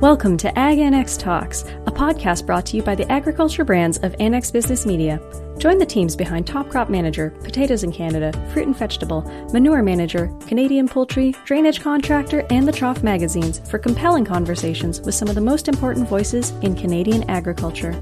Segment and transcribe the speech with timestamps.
[0.00, 4.14] Welcome to Ag Annex Talks, a podcast brought to you by the agriculture brands of
[4.20, 5.20] Annex Business Media.
[5.58, 9.22] Join the teams behind Top Crop Manager, Potatoes in Canada, Fruit and Vegetable,
[9.52, 15.26] Manure Manager, Canadian Poultry, Drainage Contractor, and the Trough magazines for compelling conversations with some
[15.26, 18.00] of the most important voices in Canadian agriculture.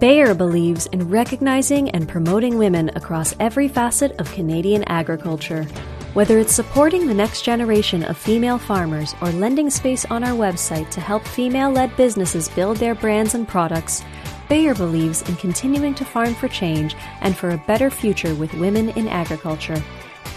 [0.00, 5.66] Bayer believes in recognizing and promoting women across every facet of Canadian agriculture.
[6.16, 10.88] Whether it's supporting the next generation of female farmers or lending space on our website
[10.92, 14.02] to help female led businesses build their brands and products,
[14.48, 18.88] Bayer believes in continuing to farm for change and for a better future with women
[18.96, 19.84] in agriculture.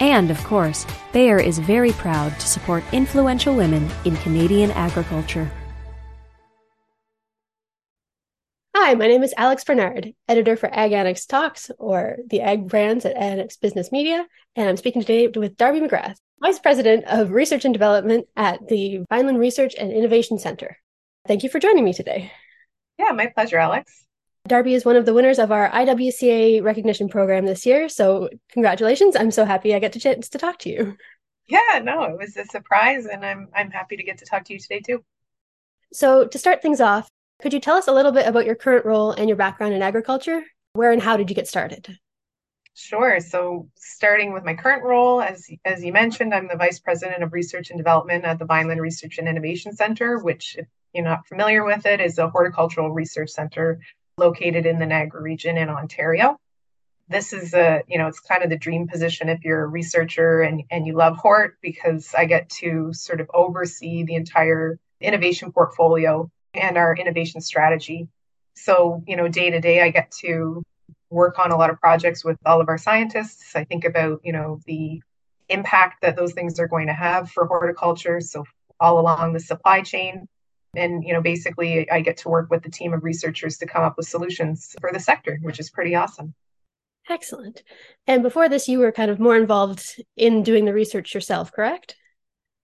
[0.02, 5.50] And, of course, Bayer is very proud to support influential women in Canadian agriculture.
[8.90, 13.06] Hi, my name is Alex Barnard, editor for Ag Annex Talks, or the Ag Brands
[13.06, 14.26] at Annex Business Media,
[14.56, 19.02] and I'm speaking today with Darby McGrath, Vice President of Research and Development at the
[19.08, 20.76] Vineland Research and Innovation Center.
[21.28, 22.32] Thank you for joining me today.
[22.98, 24.06] Yeah, my pleasure, Alex.
[24.48, 29.16] Darby is one of the winners of our IWCA recognition program this year, so congratulations.
[29.16, 30.98] I'm so happy I get the chance to talk to you.
[31.48, 34.54] Yeah, no, it was a surprise, and I'm I'm happy to get to talk to
[34.54, 35.04] you today too.
[35.94, 37.08] So, to start things off,
[37.42, 39.82] could you tell us a little bit about your current role and your background in
[39.82, 40.44] agriculture?
[40.74, 41.98] Where and how did you get started?
[42.74, 43.20] Sure.
[43.20, 47.34] So, starting with my current role, as as you mentioned, I'm the vice president of
[47.34, 51.66] research and development at the Vineland Research and Innovation Center, which, if you're not familiar
[51.66, 53.80] with it, is a horticultural research center
[54.18, 56.38] located in the Niagara region in Ontario.
[57.08, 60.42] This is a, you know, it's kind of the dream position if you're a researcher
[60.42, 65.52] and, and you love hort because I get to sort of oversee the entire innovation
[65.52, 68.08] portfolio and our innovation strategy.
[68.56, 70.64] So, you know, day to day, I get to
[71.10, 73.56] work on a lot of projects with all of our scientists.
[73.56, 75.02] I think about, you know, the
[75.48, 78.20] impact that those things are going to have for horticulture.
[78.20, 78.44] So,
[78.80, 80.28] all along the supply chain.
[80.76, 83.84] And, you know, basically, I get to work with the team of researchers to come
[83.84, 86.34] up with solutions for the sector, which is pretty awesome.
[87.10, 87.64] Excellent.
[88.06, 89.84] And before this, you were kind of more involved
[90.16, 91.96] in doing the research yourself, correct?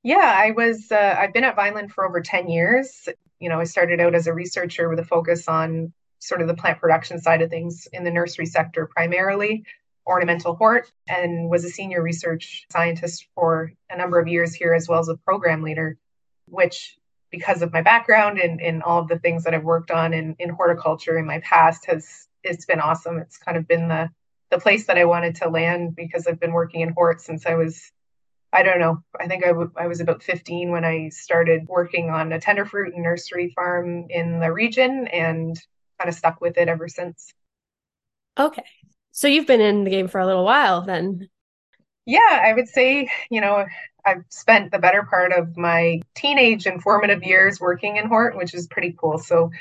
[0.04, 0.92] Yeah, I was.
[0.92, 3.10] Uh, I've been at Vineland for over 10 years
[3.40, 6.56] you know, I started out as a researcher with a focus on sort of the
[6.56, 9.66] plant production side of things in the nursery sector primarily,
[10.08, 14.88] ornamental hort, and was a senior research scientist for a number of years here, as
[14.88, 15.98] well as a program leader,
[16.48, 16.98] which
[17.32, 20.36] because of my background and in all of the things that I've worked on in,
[20.40, 23.18] in horticulture in my past has it's been awesome.
[23.18, 24.10] It's kind of been the
[24.52, 27.56] the place that I wanted to land because I've been working in hort since I
[27.56, 27.92] was
[28.56, 29.04] I don't know.
[29.20, 32.64] I think I, w- I was about 15 when I started working on a tender
[32.64, 35.60] fruit and nursery farm in the region and
[36.00, 37.34] kind of stuck with it ever since.
[38.40, 38.64] Okay.
[39.12, 41.28] So you've been in the game for a little while then.
[42.06, 43.66] Yeah, I would say, you know,
[44.06, 48.54] I've spent the better part of my teenage and formative years working in Hort, which
[48.54, 49.18] is pretty cool.
[49.18, 49.52] So,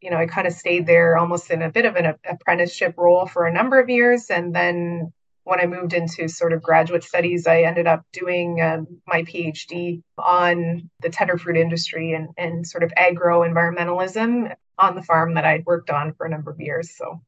[0.00, 3.26] you know, I kind of stayed there almost in a bit of an apprenticeship role
[3.26, 5.12] for a number of years and then
[5.48, 10.02] when I moved into sort of graduate studies, I ended up doing um, my PhD
[10.18, 15.46] on the tender fruit industry and, and sort of agro environmentalism on the farm that
[15.46, 16.94] I'd worked on for a number of years.
[16.96, 17.22] So,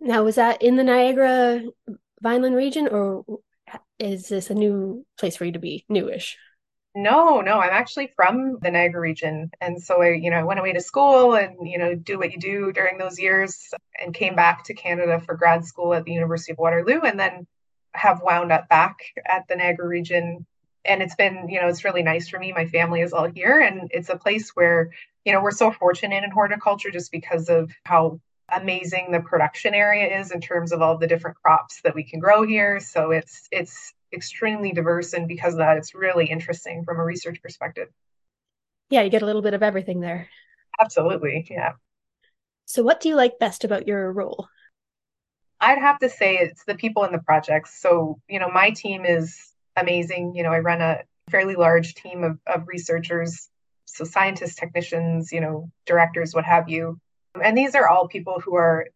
[0.00, 1.62] now was that in the Niagara
[2.22, 3.24] Vineland region, or
[3.98, 6.38] is this a new place for you to be, newish?
[6.98, 9.50] No, no, I'm actually from the Niagara region.
[9.60, 12.32] And so I, you know, I went away to school and, you know, do what
[12.32, 16.12] you do during those years and came back to Canada for grad school at the
[16.12, 17.46] University of Waterloo and then
[17.92, 18.96] have wound up back
[19.26, 20.46] at the Niagara region.
[20.86, 22.54] And it's been, you know, it's really nice for me.
[22.54, 24.90] My family is all here and it's a place where,
[25.26, 30.18] you know, we're so fortunate in horticulture just because of how amazing the production area
[30.18, 32.80] is in terms of all the different crops that we can grow here.
[32.80, 37.40] So it's it's extremely diverse and because of that it's really interesting from a research
[37.42, 37.88] perspective.
[38.90, 40.28] Yeah you get a little bit of everything there.
[40.80, 41.72] Absolutely yeah.
[42.66, 44.48] So what do you like best about your role?
[45.60, 47.80] I'd have to say it's the people in the projects.
[47.80, 50.34] So you know my team is amazing.
[50.34, 53.48] You know i run a fairly large team of, of researchers
[53.86, 57.00] so scientists technicians you know directors what have you.
[57.42, 58.86] And these are all people who are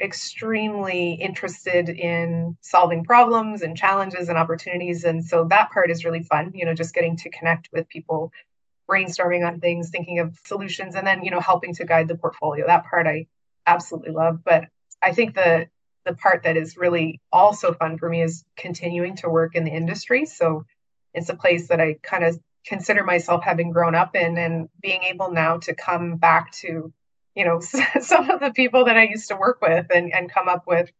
[0.00, 5.04] extremely interested in solving problems and challenges and opportunities.
[5.04, 8.32] And so that part is really fun, you know, just getting to connect with people,
[8.90, 12.66] brainstorming on things, thinking of solutions, and then, you know, helping to guide the portfolio.
[12.66, 13.26] That part I
[13.66, 14.40] absolutely love.
[14.44, 14.64] But
[15.02, 15.68] I think the
[16.06, 19.70] the part that is really also fun for me is continuing to work in the
[19.70, 20.24] industry.
[20.24, 20.64] So
[21.12, 25.02] it's a place that I kind of consider myself having grown up in and being
[25.04, 26.92] able now to come back to
[27.34, 27.60] you know
[28.00, 30.90] some of the people that I used to work with and and come up with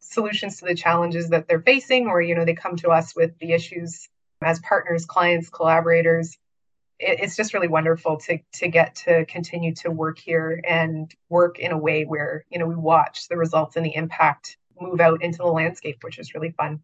[0.00, 3.38] solutions to the challenges that they're facing, or, you know, they come to us with
[3.38, 4.08] the issues
[4.42, 6.38] as partners, clients, collaborators.
[6.98, 11.58] It, it's just really wonderful to to get to continue to work here and work
[11.58, 15.22] in a way where, you know, we watch the results and the impact move out
[15.22, 16.80] into the landscape, which is really fun.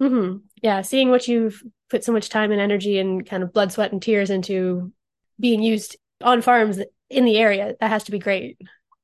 [0.00, 0.38] Mm-hmm.
[0.62, 3.92] Yeah, seeing what you've put so much time and energy and kind of blood, sweat,
[3.92, 4.92] and tears into
[5.38, 6.78] being used on farms
[7.10, 8.58] in the area, that has to be great.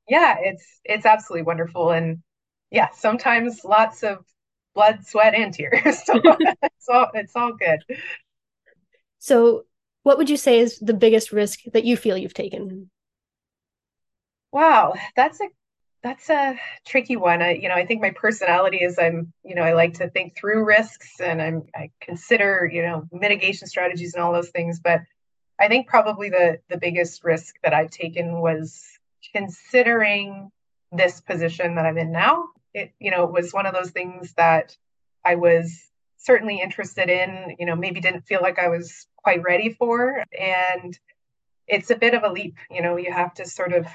[0.08, 2.22] Yeah, it's it's absolutely wonderful, and
[2.70, 4.24] yeah, sometimes lots of
[4.74, 5.82] blood, sweat, and tears.
[6.04, 6.20] so
[6.62, 7.80] it's all it's all good.
[9.18, 9.64] So,
[10.04, 12.90] what would you say is the biggest risk that you feel you've taken?
[14.52, 15.48] Wow, that's a
[16.02, 16.56] that's a
[16.86, 17.42] tricky one.
[17.42, 20.36] I, you know, I think my personality is I'm, you know, I like to think
[20.36, 24.78] through risks and I'm, I consider, you know, mitigation strategies and all those things.
[24.78, 25.00] But
[25.58, 28.84] I think probably the the biggest risk that I've taken was
[29.34, 30.50] considering
[30.92, 32.44] this position that I'm in now.
[32.74, 34.76] It, you know, it was one of those things that
[35.24, 37.56] I was certainly interested in.
[37.58, 40.98] You know, maybe didn't feel like I was quite ready for, and
[41.66, 42.56] it's a bit of a leap.
[42.70, 43.86] You know, you have to sort of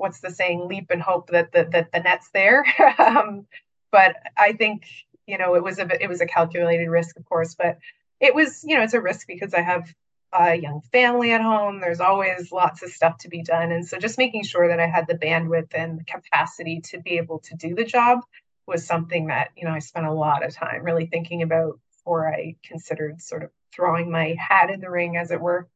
[0.00, 2.64] what's the saying leap and hope that the, that the net's there
[2.98, 3.46] um,
[3.92, 4.84] but i think
[5.26, 7.78] you know it was a it was a calculated risk of course but
[8.18, 9.94] it was you know it's a risk because i have
[10.32, 13.98] a young family at home there's always lots of stuff to be done and so
[13.98, 17.54] just making sure that i had the bandwidth and the capacity to be able to
[17.56, 18.20] do the job
[18.66, 22.32] was something that you know i spent a lot of time really thinking about before
[22.32, 25.68] i considered sort of throwing my hat in the ring as it were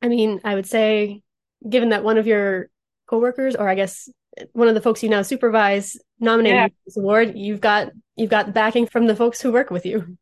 [0.00, 1.22] i mean i would say
[1.68, 2.68] given that one of your
[3.12, 4.08] coworkers, or I guess
[4.52, 6.68] one of the folks you now supervise, nominated yeah.
[6.86, 10.16] this award, you've got you've got backing from the folks who work with you.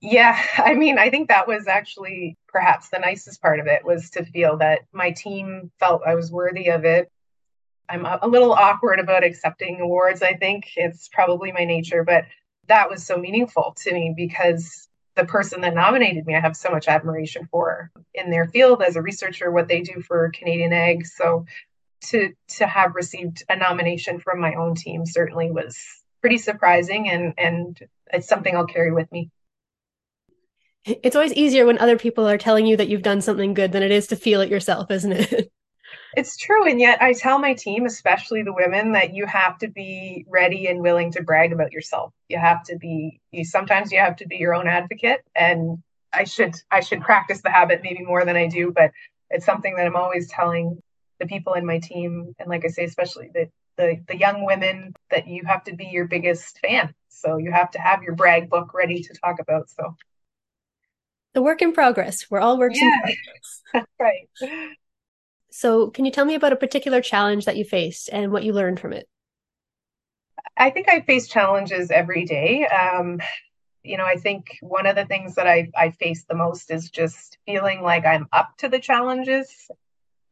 [0.00, 4.10] Yeah, I mean, I think that was actually perhaps the nicest part of it was
[4.10, 7.10] to feel that my team felt I was worthy of it.
[7.88, 10.20] I'm a little awkward about accepting awards.
[10.20, 12.24] I think it's probably my nature, but
[12.66, 16.70] that was so meaningful to me because the person that nominated me, I have so
[16.70, 21.06] much admiration for in their field as a researcher, what they do for Canadian Ag.
[21.06, 21.46] So
[22.06, 25.78] to to have received a nomination from my own team certainly was
[26.20, 27.80] pretty surprising and and
[28.12, 29.30] it's something I'll carry with me.
[30.86, 33.82] It's always easier when other people are telling you that you've done something good than
[33.82, 35.52] it is to feel it yourself, isn't it?
[36.16, 36.66] It's true.
[36.68, 40.66] And yet I tell my team, especially the women, that you have to be ready
[40.66, 42.12] and willing to brag about yourself.
[42.30, 45.20] You have to be you sometimes you have to be your own advocate.
[45.34, 45.82] And
[46.14, 48.92] I should I should practice the habit maybe more than I do, but
[49.30, 50.80] it's something that I'm always telling
[51.20, 52.34] the people in my team.
[52.38, 55.84] And like I say, especially the the, the young women that you have to be
[55.84, 56.94] your biggest fan.
[57.10, 59.68] So you have to have your brag book ready to talk about.
[59.68, 59.94] So
[61.36, 62.30] the work in progress.
[62.30, 62.86] We're all works yeah.
[62.86, 63.14] in
[63.72, 63.88] progress.
[64.00, 64.70] right.
[65.50, 68.54] So, can you tell me about a particular challenge that you faced and what you
[68.54, 69.06] learned from it?
[70.56, 72.66] I think I face challenges every day.
[72.66, 73.20] Um,
[73.82, 76.88] you know, I think one of the things that I, I face the most is
[76.88, 79.70] just feeling like I'm up to the challenges.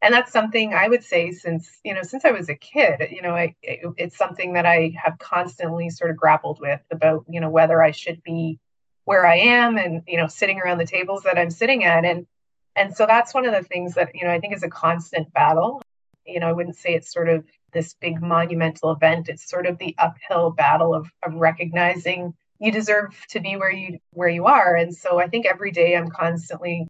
[0.01, 3.21] And that's something I would say since, you know, since I was a kid, you
[3.21, 7.41] know, I, it, it's something that I have constantly sort of grappled with about, you
[7.41, 8.59] know, whether I should be
[9.05, 12.05] where I am and, you know, sitting around the tables that I'm sitting at.
[12.05, 12.27] And
[12.75, 15.33] and so that's one of the things that, you know, I think is a constant
[15.33, 15.81] battle.
[16.25, 19.29] You know, I wouldn't say it's sort of this big monumental event.
[19.29, 23.99] It's sort of the uphill battle of, of recognizing you deserve to be where you
[24.11, 24.75] where you are.
[24.75, 26.87] And so I think every day I'm constantly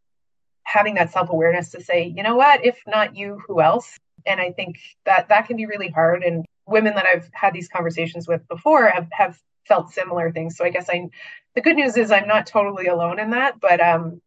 [0.64, 3.98] having that self-awareness to say, you know what, if not you, who else?
[4.26, 6.24] And I think that that can be really hard.
[6.24, 10.58] And women that I've had these conversations with before have, have felt similar things.
[10.58, 11.10] So I guess I
[11.56, 14.22] the good news is I'm not totally alone in that, but um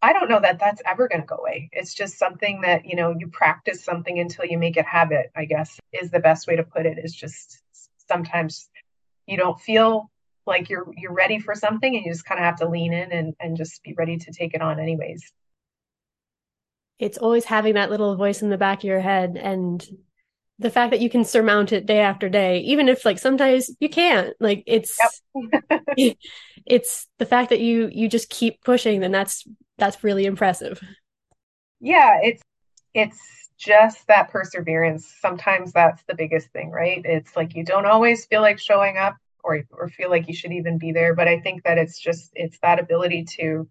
[0.00, 1.70] I don't know that that's ever going to go away.
[1.72, 5.44] It's just something that, you know, you practice something until you make it habit, I
[5.44, 6.98] guess is the best way to put it.
[7.02, 7.60] Is just
[8.08, 8.68] sometimes
[9.26, 10.10] you don't feel
[10.46, 13.12] like you're you're ready for something and you just kind of have to lean in
[13.12, 15.32] and and just be ready to take it on anyways.
[16.98, 19.84] It's always having that little voice in the back of your head and
[20.58, 23.88] the fact that you can surmount it day after day even if like sometimes you
[23.88, 24.98] can't like it's
[25.34, 26.16] yep.
[26.66, 29.44] it's the fact that you you just keep pushing then that's
[29.78, 30.80] that's really impressive.
[31.80, 32.42] Yeah, it's
[32.92, 35.14] it's just that perseverance.
[35.20, 37.00] Sometimes that's the biggest thing, right?
[37.04, 40.52] It's like you don't always feel like showing up or or feel like you should
[40.52, 43.68] even be there, but I think that it's just it's that ability to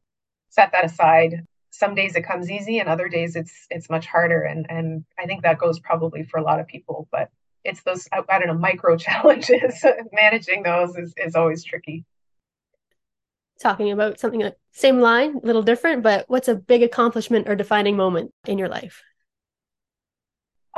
[0.49, 1.45] set that aside.
[1.77, 4.41] Some days it comes easy and other days it's it's much harder.
[4.41, 7.29] And and I think that goes probably for a lot of people, but
[7.63, 9.85] it's those I, I don't know micro challenges.
[10.11, 12.03] Managing those is is always tricky.
[13.59, 17.55] Talking about something like same line, a little different, but what's a big accomplishment or
[17.55, 19.03] defining moment in your life?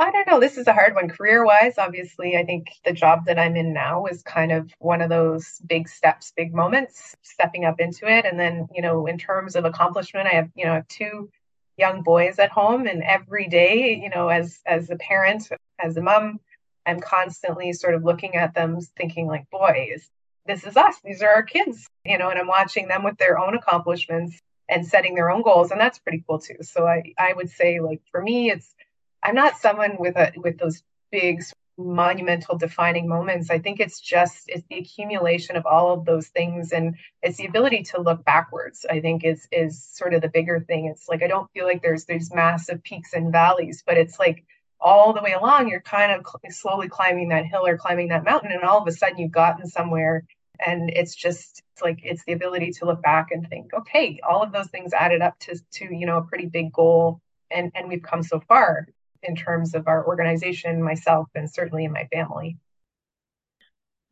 [0.00, 0.40] I don't know.
[0.40, 1.10] This is a hard one.
[1.10, 5.02] Career wise, obviously, I think the job that I'm in now is kind of one
[5.02, 8.24] of those big steps, big moments, stepping up into it.
[8.24, 11.28] And then, you know, in terms of accomplishment, I have, you know, two
[11.76, 16.02] young boys at home and every day, you know, as as a parent, as a
[16.02, 16.40] mom,
[16.86, 20.08] I'm constantly sort of looking at them thinking like, boys,
[20.46, 20.96] this is us.
[21.04, 24.86] These are our kids, you know, and I'm watching them with their own accomplishments and
[24.86, 25.72] setting their own goals.
[25.72, 26.56] And that's pretty cool too.
[26.62, 28.74] So I, I would say like for me, it's
[29.22, 31.42] I'm not someone with a with those big
[31.78, 33.50] monumental defining moments.
[33.50, 37.46] I think it's just it's the accumulation of all of those things and it's the
[37.46, 38.84] ability to look backwards.
[38.88, 40.86] I think is is sort of the bigger thing.
[40.86, 44.44] It's like I don't feel like there's there's massive peaks and valleys, but it's like
[44.80, 48.24] all the way along you're kind of cl- slowly climbing that hill or climbing that
[48.24, 50.24] mountain and all of a sudden you've gotten somewhere
[50.64, 54.42] and it's just it's like it's the ability to look back and think okay all
[54.42, 57.88] of those things added up to to you know a pretty big goal and and
[57.88, 58.86] we've come so far
[59.22, 62.56] in terms of our organization, myself, and certainly in my family.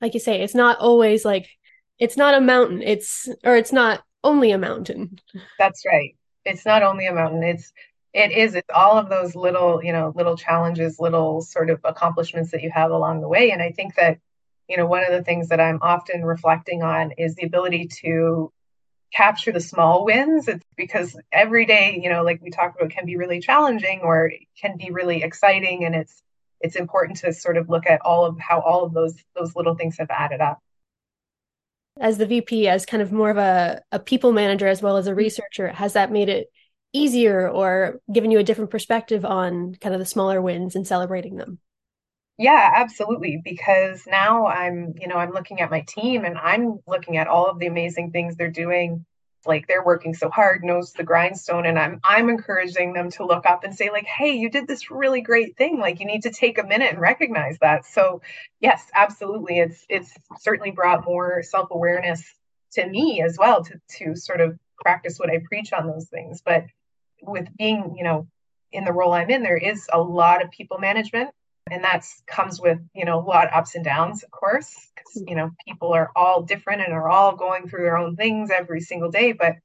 [0.00, 1.48] Like you say, it's not always like
[1.98, 2.82] it's not a mountain.
[2.82, 5.18] It's or it's not only a mountain.
[5.58, 6.16] That's right.
[6.44, 7.42] It's not only a mountain.
[7.42, 7.72] It's
[8.14, 12.50] it is it's all of those little you know little challenges little sort of accomplishments
[12.50, 14.18] that you have along the way and i think that
[14.68, 18.50] you know one of the things that i'm often reflecting on is the ability to
[19.12, 23.06] capture the small wins it's because every day you know like we talked about can
[23.06, 26.22] be really challenging or can be really exciting and it's
[26.60, 29.74] it's important to sort of look at all of how all of those those little
[29.74, 30.58] things have added up
[32.00, 35.06] as the vp as kind of more of a, a people manager as well as
[35.06, 35.18] a mm-hmm.
[35.18, 36.48] researcher has that made it
[36.92, 41.36] easier or given you a different perspective on kind of the smaller wins and celebrating
[41.36, 41.58] them
[42.38, 43.40] yeah, absolutely.
[43.42, 47.46] Because now I'm, you know, I'm looking at my team and I'm looking at all
[47.46, 49.04] of the amazing things they're doing.
[49.46, 53.46] Like they're working so hard, knows the grindstone, and I'm I'm encouraging them to look
[53.46, 55.78] up and say, like, hey, you did this really great thing.
[55.78, 57.86] Like you need to take a minute and recognize that.
[57.86, 58.20] So
[58.60, 59.60] yes, absolutely.
[59.60, 62.22] It's it's certainly brought more self-awareness
[62.72, 66.42] to me as well to to sort of practice what I preach on those things.
[66.44, 66.64] But
[67.22, 68.28] with being, you know,
[68.72, 71.30] in the role I'm in, there is a lot of people management
[71.70, 75.22] and that's comes with you know a lot of ups and downs of course because
[75.26, 78.80] you know people are all different and are all going through their own things every
[78.80, 79.56] single day but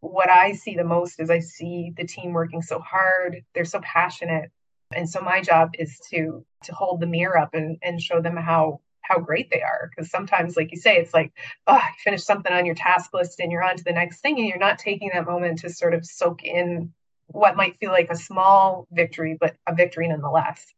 [0.00, 3.80] what i see the most is i see the team working so hard they're so
[3.80, 4.50] passionate
[4.94, 8.36] and so my job is to to hold the mirror up and and show them
[8.36, 11.32] how how great they are because sometimes like you say it's like
[11.66, 14.38] oh you finish something on your task list and you're on to the next thing
[14.38, 16.92] and you're not taking that moment to sort of soak in
[17.28, 20.74] what might feel like a small victory but a victory nonetheless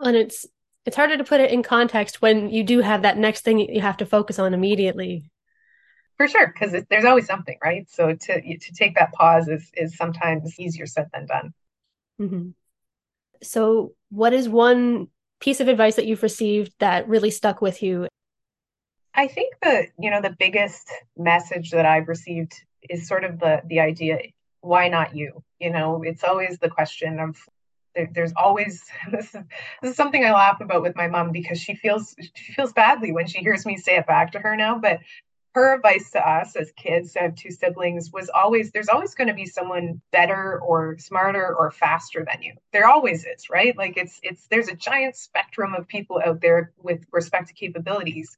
[0.00, 0.46] and it's
[0.84, 3.80] it's harder to put it in context when you do have that next thing you
[3.80, 5.30] have to focus on immediately.
[6.16, 7.88] For sure because there's always something right?
[7.90, 11.54] So to to take that pause is is sometimes easier said than done.
[12.20, 12.48] Mm-hmm.
[13.42, 15.06] so what is one
[15.40, 18.08] piece of advice that you've received that really stuck with you?
[19.14, 22.54] I think that you know the biggest message that i've received
[22.88, 24.18] is sort of the the idea
[24.60, 25.44] why not you?
[25.60, 27.36] You know it's always the question of
[27.94, 29.42] there, there's always this is,
[29.82, 33.12] this is something I laugh about with my mom because she feels she feels badly
[33.12, 34.78] when she hears me say it back to her now.
[34.78, 35.00] But
[35.54, 39.28] her advice to us as kids, I have two siblings, was always there's always going
[39.28, 42.54] to be someone better or smarter or faster than you.
[42.72, 43.76] There always is, right?
[43.76, 48.36] Like it's it's there's a giant spectrum of people out there with respect to capabilities.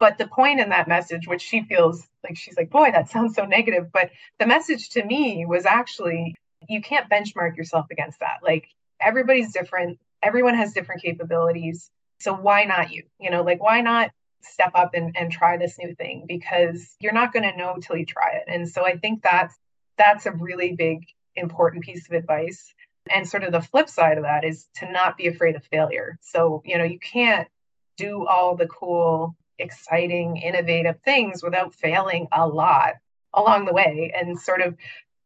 [0.00, 3.34] But the point in that message, which she feels like she's like, boy, that sounds
[3.34, 3.92] so negative.
[3.92, 6.34] But the message to me was actually
[6.70, 8.38] you can't benchmark yourself against that.
[8.42, 8.68] Like
[9.00, 11.90] everybody's different, everyone has different capabilities.
[12.20, 13.04] So why not you?
[13.18, 14.10] You know, like why not
[14.42, 16.26] step up and, and try this new thing?
[16.28, 18.44] Because you're not going to know till you try it.
[18.46, 19.54] And so I think that's
[19.98, 21.00] that's a really big
[21.34, 22.72] important piece of advice.
[23.12, 26.18] And sort of the flip side of that is to not be afraid of failure.
[26.20, 27.48] So, you know, you can't
[27.96, 32.94] do all the cool, exciting, innovative things without failing a lot
[33.34, 34.76] along the way and sort of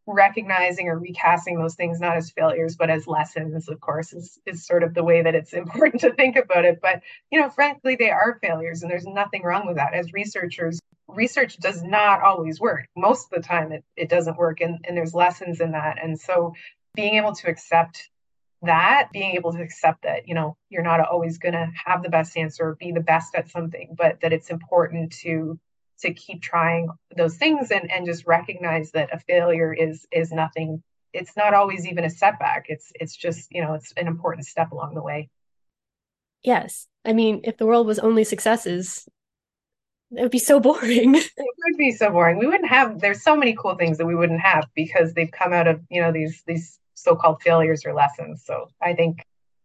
[0.07, 4.67] recognizing or recasting those things not as failures but as lessons of course is, is
[4.67, 6.81] sort of the way that it's important to think about it.
[6.81, 9.95] But you know frankly they are failures and there's nothing wrong with that.
[9.95, 12.87] As researchers research does not always work.
[12.97, 16.03] Most of the time it, it doesn't work and, and there's lessons in that.
[16.03, 16.55] And so
[16.95, 18.09] being able to accept
[18.63, 22.09] that being able to accept that you know you're not always going to have the
[22.09, 25.59] best answer or be the best at something but that it's important to
[26.05, 30.83] to keep trying those things and and just recognize that a failure is is nothing.
[31.13, 32.67] It's not always even a setback.
[32.69, 35.29] It's it's just you know it's an important step along the way.
[36.43, 36.87] Yes.
[37.05, 39.07] I mean if the world was only successes
[40.17, 41.15] it would be so boring.
[41.15, 42.39] It would be so boring.
[42.39, 45.53] We wouldn't have there's so many cool things that we wouldn't have because they've come
[45.53, 48.45] out of you know these these so-called failures or lessons.
[48.45, 49.25] So I think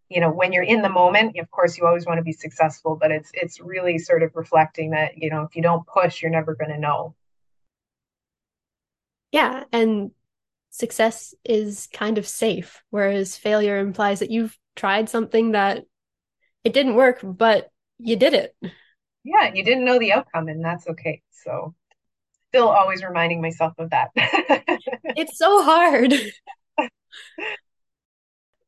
[0.10, 2.98] you know when you're in the moment of course you always want to be successful
[3.00, 6.32] but it's it's really sort of reflecting that you know if you don't push you're
[6.32, 7.16] never going to know.
[9.32, 10.12] Yeah and
[10.72, 15.84] success is kind of safe whereas failure implies that you've tried something that
[16.64, 18.56] it didn't work but you did it.
[19.24, 21.76] Yeah you didn't know the outcome and that's okay so
[22.50, 24.10] still always reminding myself of that.
[25.16, 26.14] It's so hard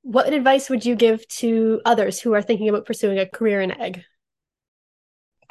[0.03, 3.71] what advice would you give to others who are thinking about pursuing a career in
[3.71, 4.03] ag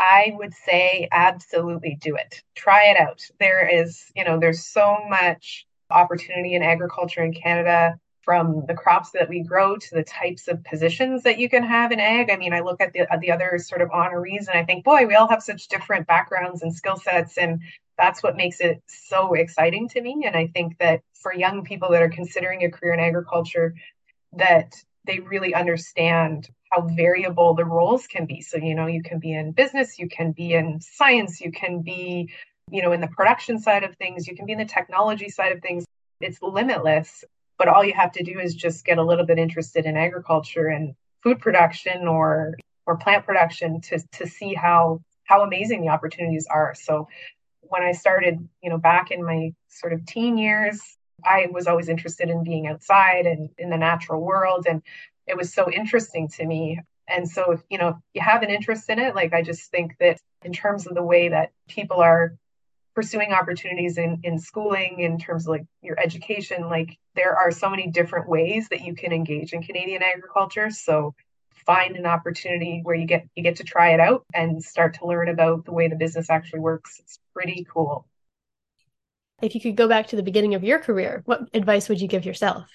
[0.01, 2.43] I would say absolutely do it.
[2.55, 3.21] Try it out.
[3.39, 9.11] There is, you know, there's so much opportunity in agriculture in Canada from the crops
[9.11, 12.31] that we grow to the types of positions that you can have in ag.
[12.31, 15.05] I mean, I look at the the other sort of honorees and I think, boy,
[15.07, 17.61] we all have such different backgrounds and skill sets and
[17.99, 21.91] that's what makes it so exciting to me and I think that for young people
[21.91, 23.75] that are considering a career in agriculture
[24.33, 24.75] that
[25.07, 28.41] they really understand how variable the roles can be.
[28.41, 31.83] So, you know, you can be in business, you can be in science, you can
[31.83, 32.31] be,
[32.71, 35.53] you know, in the production side of things, you can be in the technology side
[35.53, 35.85] of things.
[36.21, 37.25] It's limitless,
[37.59, 40.69] but all you have to do is just get a little bit interested in agriculture
[40.69, 42.55] and food production or
[42.87, 46.75] or plant production to to see how how amazing the opportunities are.
[46.75, 47.09] So
[47.63, 50.81] when I started, you know, back in my sort of teen years,
[51.25, 54.67] I was always interested in being outside and in the natural world.
[54.69, 54.83] And
[55.27, 56.81] it was so interesting to me.
[57.09, 59.97] And so, you know, if you have an interest in it, like I just think
[59.99, 62.37] that in terms of the way that people are
[62.95, 67.71] pursuing opportunities in, in schooling, in terms of like your education, like there are so
[67.71, 70.71] many different ways that you can engage in Canadian agriculture.
[70.71, 71.15] So
[71.67, 75.07] find an opportunity where you get you get to try it out and start to
[75.07, 76.99] learn about the way the business actually works.
[77.01, 78.07] It's pretty cool.
[79.43, 82.09] If you could go back to the beginning of your career, what advice would you
[82.09, 82.69] give yourself?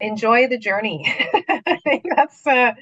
[0.00, 1.04] Enjoy the journey.
[1.48, 2.72] I think that's uh,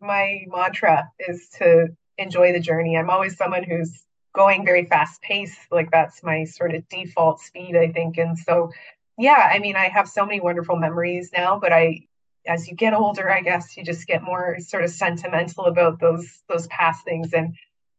[0.00, 1.88] my mantra is to
[2.18, 2.96] enjoy the journey.
[2.96, 5.56] I'm always someone who's going very fast pace.
[5.70, 8.18] Like that's my sort of default speed, I think.
[8.18, 8.70] And so,
[9.18, 12.06] yeah, I mean, I have so many wonderful memories now, but I,
[12.46, 16.42] as you get older, I guess you just get more sort of sentimental about those
[16.48, 17.32] those past things.
[17.32, 17.54] And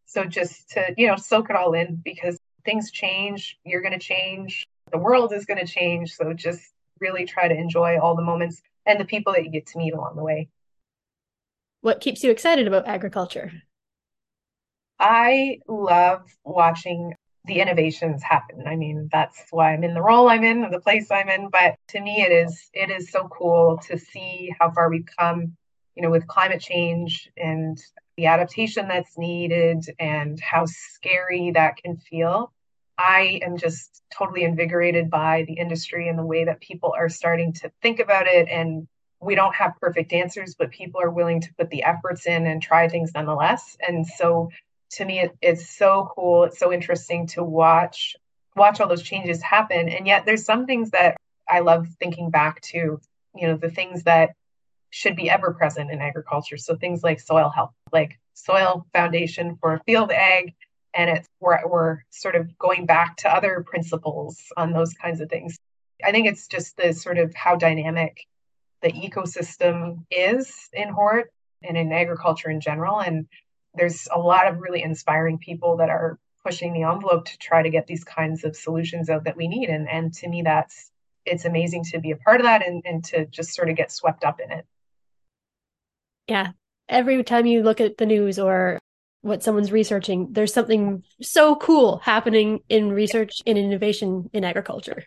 [0.05, 3.99] so just to, you know, soak it all in because things change, you're going to
[3.99, 6.13] change, the world is going to change.
[6.13, 6.61] So just
[6.99, 9.93] really try to enjoy all the moments and the people that you get to meet
[9.93, 10.49] along the way.
[11.81, 13.51] What keeps you excited about agriculture?
[14.99, 18.67] I love watching the innovations happen.
[18.67, 21.49] I mean, that's why I'm in the role I'm in, the place I'm in.
[21.49, 25.57] But to me, it is it is so cool to see how far we've come,
[25.95, 27.81] you know, with climate change and
[28.21, 32.53] the adaptation that's needed and how scary that can feel.
[32.99, 37.51] I am just totally invigorated by the industry and the way that people are starting
[37.53, 38.47] to think about it.
[38.47, 38.87] And
[39.19, 42.61] we don't have perfect answers, but people are willing to put the efforts in and
[42.61, 43.75] try things nonetheless.
[43.87, 44.51] And so
[44.91, 46.43] to me, it, it's so cool.
[46.43, 48.15] It's so interesting to watch
[48.55, 49.89] watch all those changes happen.
[49.89, 51.17] And yet there's some things that
[51.49, 53.01] I love thinking back to,
[53.33, 54.35] you know, the things that
[54.91, 56.57] should be ever present in agriculture.
[56.57, 60.53] So things like soil health, like soil foundation for field ag.
[60.93, 65.29] And it's we're, we're sort of going back to other principles on those kinds of
[65.29, 65.57] things.
[66.03, 68.25] I think it's just the sort of how dynamic
[68.81, 71.31] the ecosystem is in Hort
[71.63, 72.99] and in agriculture in general.
[72.99, 73.27] And
[73.73, 77.69] there's a lot of really inspiring people that are pushing the envelope to try to
[77.69, 79.69] get these kinds of solutions out that we need.
[79.69, 80.91] And and to me that's
[81.25, 83.91] it's amazing to be a part of that and, and to just sort of get
[83.91, 84.65] swept up in it.
[86.27, 86.51] Yeah.
[86.89, 88.79] Every time you look at the news or
[89.21, 95.03] what someone's researching, there's something so cool happening in research and innovation in agriculture.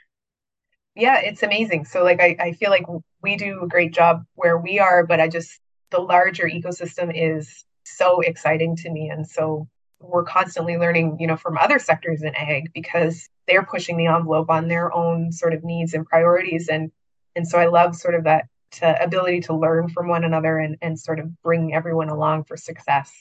[0.94, 1.86] Yeah, it's amazing.
[1.86, 2.86] So like I, I feel like
[3.22, 7.64] we do a great job where we are, but I just the larger ecosystem is
[7.84, 9.10] so exciting to me.
[9.10, 9.68] And so
[10.00, 14.50] we're constantly learning, you know, from other sectors in ag because they're pushing the envelope
[14.50, 16.68] on their own sort of needs and priorities.
[16.68, 16.92] And
[17.36, 18.46] and so I love sort of that
[18.82, 22.56] uh, ability to learn from one another and, and sort of bring everyone along for
[22.56, 23.12] success.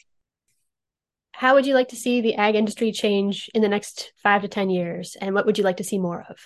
[1.34, 4.48] How would you like to see the ag industry change in the next five to
[4.48, 5.18] 10 years?
[5.20, 6.38] And what would you like to see more of?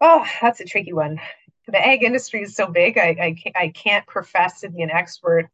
[0.00, 1.20] Oh, that's a tricky one.
[1.68, 4.90] The ag industry is so big, I, I, can't, I can't profess to be an
[4.90, 5.48] expert.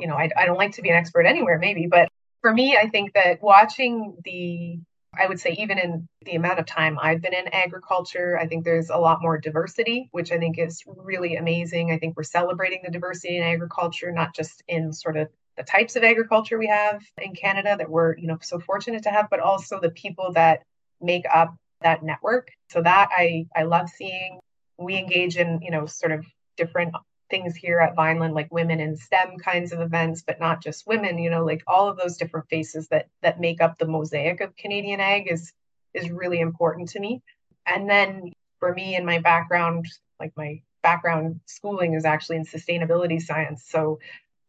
[0.00, 2.08] You know, I, I don't like to be an expert anywhere, maybe, but
[2.40, 4.80] for me, I think that watching the
[5.18, 8.64] I would say, even in the amount of time I've been in agriculture, I think
[8.64, 11.90] there's a lot more diversity, which I think is really amazing.
[11.90, 15.96] I think we're celebrating the diversity in agriculture, not just in sort of the types
[15.96, 19.40] of agriculture we have in Canada that we're, you know, so fortunate to have, but
[19.40, 20.62] also the people that
[21.00, 22.48] make up that network.
[22.70, 24.38] So that I I love seeing
[24.78, 26.24] we engage in, you know, sort of
[26.56, 26.94] different
[27.30, 31.18] things here at Vineland, like women in STEM kinds of events, but not just women,
[31.18, 34.56] you know, like all of those different faces that that make up the mosaic of
[34.56, 35.52] Canadian ag is
[35.94, 37.22] is really important to me.
[37.66, 39.86] And then for me and my background,
[40.18, 43.64] like my background schooling is actually in sustainability science.
[43.66, 43.98] So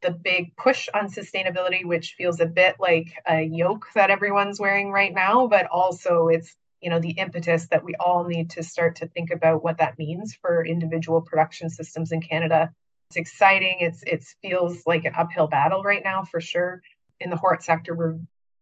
[0.02, 4.92] the big push on sustainability, which feels a bit like a yoke that everyone's wearing
[4.92, 8.96] right now, but also it's you know the impetus that we all need to start
[8.98, 12.74] to think about what that means for individual production systems in Canada.
[13.10, 13.78] It's exciting.
[13.80, 16.82] It's it feels like an uphill battle right now for sure.
[17.20, 18.20] In the hort sector, we're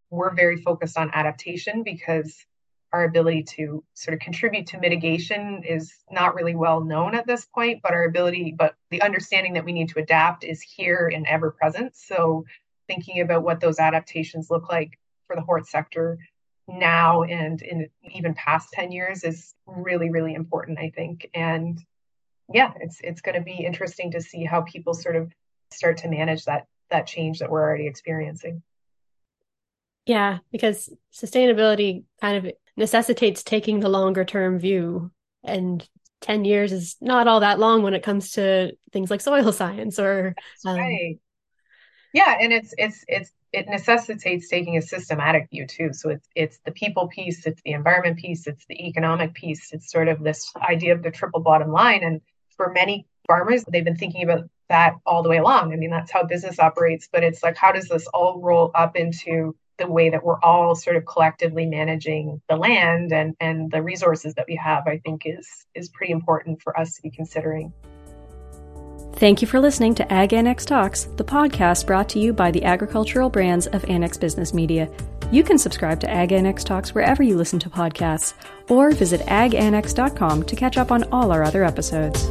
[0.09, 2.45] we're very focused on adaptation because
[2.91, 7.45] our ability to sort of contribute to mitigation is not really well known at this
[7.45, 11.27] point, but our ability, but the understanding that we need to adapt is here and
[11.27, 11.95] ever present.
[11.95, 12.45] So
[12.87, 16.17] thinking about what those adaptations look like for the hort sector
[16.77, 21.29] now and in even past 10 years is really, really important, I think.
[21.33, 21.79] And
[22.51, 25.31] yeah, it's it's going to be interesting to see how people sort of
[25.71, 28.63] start to manage that that change that we're already experiencing.
[30.05, 35.11] Yeah, because sustainability kind of necessitates taking the longer term view.
[35.43, 35.87] And
[36.21, 39.99] 10 years is not all that long when it comes to things like soil science
[39.99, 40.75] or um...
[40.77, 41.19] right.
[42.13, 45.91] yeah and it's it's it's it necessitates taking a systematic view too.
[45.93, 49.91] So it's it's the people piece it's the environment piece it's the economic piece it's
[49.91, 52.03] sort of this idea of the triple bottom line.
[52.03, 52.21] And
[52.55, 55.73] for many farmers they've been thinking about that all the way along.
[55.73, 58.95] I mean that's how business operates but it's like how does this all roll up
[58.95, 63.81] into the way that we're all sort of collectively managing the land and, and the
[63.81, 67.73] resources that we have, I think is is pretty important for us to be considering.
[69.19, 72.63] Thank you for listening to Ag Annex Talks, the podcast brought to you by the
[72.63, 74.89] agricultural brands of Annex Business Media.
[75.29, 78.33] You can subscribe to Ag Annex Talks wherever you listen to podcasts,
[78.69, 82.29] or visit agannex.com to catch up on all our other episodes.